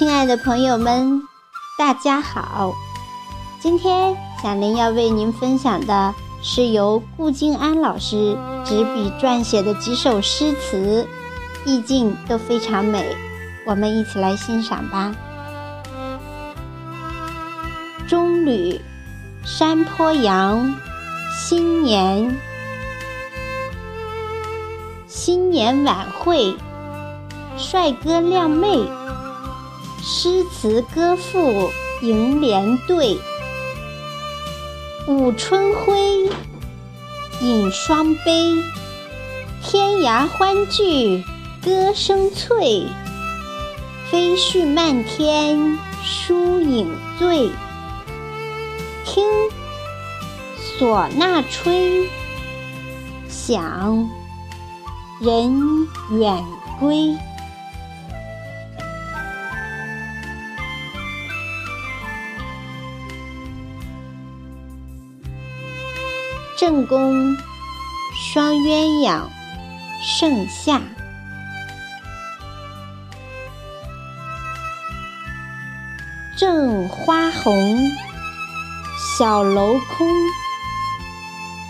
[0.00, 1.20] 亲爱的朋友们，
[1.76, 2.72] 大家好！
[3.60, 8.34] 今天小林要为您分享的是由顾静安老师
[8.64, 11.06] 执笔撰写的几首诗词，
[11.66, 13.14] 意境都非常美，
[13.66, 15.14] 我们一起来欣赏吧。
[18.08, 18.80] 中旅
[19.44, 20.76] 山坡羊，
[21.38, 22.40] 新年，
[25.06, 26.56] 新年晚会，
[27.58, 28.88] 帅哥靓妹。
[30.02, 33.18] 诗词歌赋迎联对，
[35.06, 36.30] 舞春晖，
[37.42, 38.54] 饮双杯，
[39.62, 41.22] 天涯欢聚，
[41.62, 42.86] 歌声脆，
[44.10, 47.50] 飞絮漫天，疏影醉。
[49.04, 49.24] 听
[50.78, 52.08] 唢呐吹，
[53.28, 54.08] 响
[55.20, 56.42] 人远
[56.78, 57.14] 归。
[66.60, 67.38] 正宫
[68.14, 69.22] 双鸳鸯
[70.02, 70.82] 盛夏，
[76.38, 77.80] 正花红，
[79.16, 80.06] 小楼空，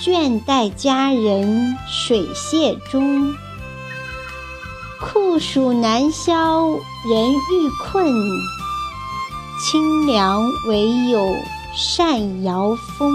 [0.00, 3.34] 倦待佳人水榭中。
[5.02, 8.10] 酷暑难消人欲困，
[9.62, 11.36] 清凉唯有
[11.76, 13.12] 扇摇风。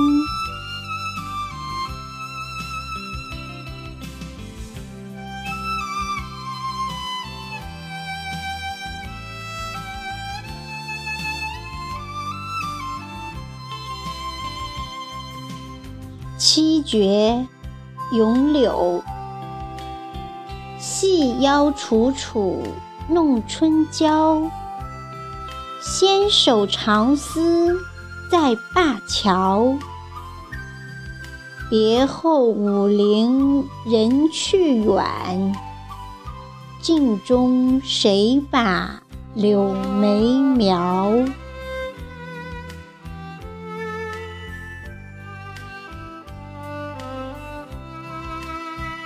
[16.46, 17.48] 七绝
[18.12, 19.02] 咏柳，
[20.78, 22.62] 细腰楚楚
[23.08, 24.42] 弄春娇。
[25.82, 27.80] 纤手长丝
[28.30, 29.74] 在灞桥，
[31.70, 35.56] 别后武陵人去远。
[36.82, 39.02] 镜中谁把
[39.34, 40.20] 柳眉
[40.58, 41.10] 描？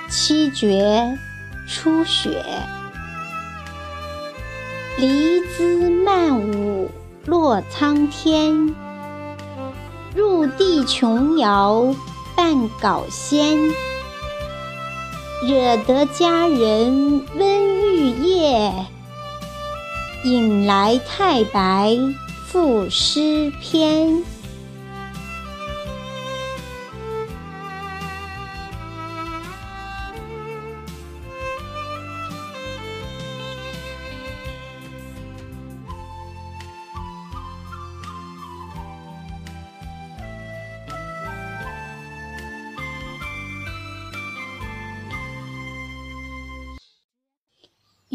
[0.09, 1.17] 七绝
[1.67, 2.43] 初雪，
[4.97, 6.89] 离姿曼舞
[7.25, 8.73] 落苍天。
[10.15, 11.93] 入地琼瑶
[12.35, 13.69] 半稿仙，
[15.45, 18.73] 惹得佳人温玉液。
[20.23, 21.97] 引来太白
[22.47, 24.23] 赋诗篇。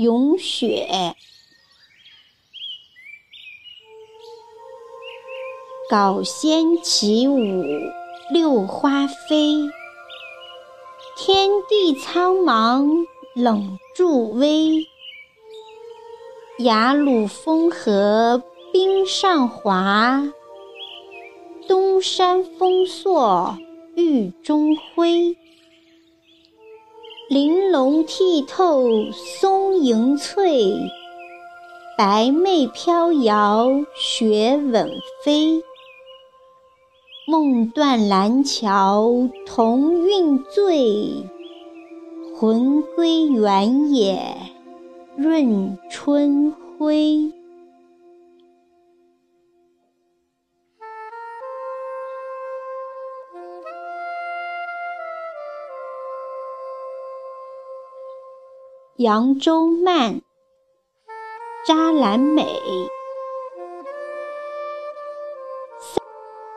[0.03, 1.15] 咏雪，
[5.89, 7.39] 稿仙起舞
[8.33, 9.71] 六花飞。
[11.17, 14.89] 天地苍茫冷助威，
[16.59, 18.43] 雅鲁风和
[18.73, 20.33] 冰上滑。
[21.69, 23.57] 东山风朔
[23.95, 25.37] 玉中辉。
[27.33, 30.75] 玲珑剔透松迎翠，
[31.97, 34.91] 白袂飘摇雪吻
[35.25, 35.63] 飞。
[37.27, 41.27] 梦断蓝桥同韵醉，
[42.39, 44.37] 魂归原野
[45.17, 47.33] 润春晖。
[58.97, 60.21] 扬州慢，
[61.67, 62.47] 扎兰美。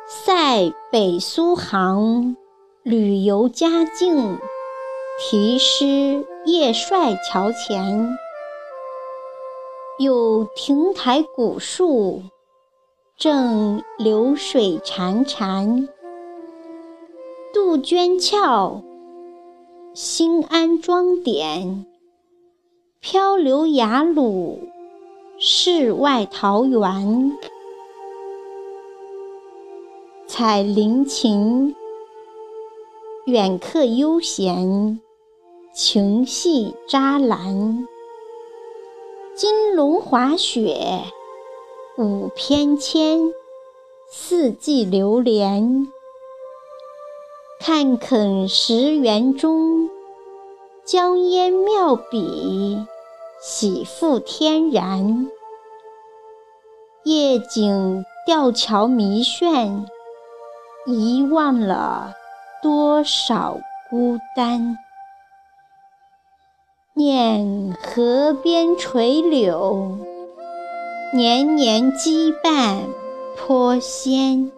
[0.06, 2.36] 塞北苏杭，
[2.84, 4.38] 旅游佳境。
[5.18, 8.18] 题诗叶帅桥前，
[9.98, 12.22] 有亭台古树，
[13.16, 15.88] 正流水潺潺。
[17.54, 18.84] 杜鹃俏，
[19.94, 21.86] 兴安庄点。
[23.08, 24.68] 漂流雅鲁，
[25.38, 27.38] 世外桃源。
[30.26, 31.76] 采菱琴，
[33.28, 35.00] 远客悠闲，
[35.72, 37.88] 情系扎兰。
[39.36, 41.04] 金龙滑雪，
[42.00, 43.32] 五篇签，
[44.10, 45.88] 四季流连。
[47.60, 49.92] 看肯石园中，
[50.84, 52.80] 江烟妙笔，
[53.48, 55.30] 喜复天然。
[57.04, 59.86] 夜景吊桥迷炫，
[60.88, 62.16] 遗忘了
[62.64, 64.80] 多少孤单。
[66.96, 69.96] 念河边垂柳，
[71.14, 72.80] 年年羁绊
[73.38, 74.52] 颇鲜。